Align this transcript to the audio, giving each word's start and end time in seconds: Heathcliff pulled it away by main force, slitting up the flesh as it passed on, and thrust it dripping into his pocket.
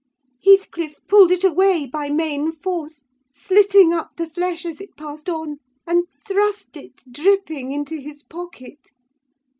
Heathcliff 0.43 0.95
pulled 1.07 1.29
it 1.31 1.43
away 1.43 1.85
by 1.85 2.09
main 2.09 2.51
force, 2.51 3.05
slitting 3.31 3.93
up 3.93 4.15
the 4.15 4.25
flesh 4.27 4.65
as 4.65 4.81
it 4.81 4.97
passed 4.97 5.29
on, 5.29 5.57
and 5.85 6.05
thrust 6.27 6.75
it 6.75 7.03
dripping 7.13 7.71
into 7.71 7.97
his 8.01 8.23
pocket. 8.23 8.79